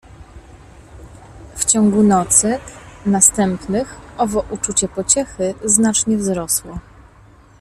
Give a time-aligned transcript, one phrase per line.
[1.55, 2.59] W ciągu nocy
[3.05, 6.79] następnych owo uczucie pociechy znacznie wzrosło.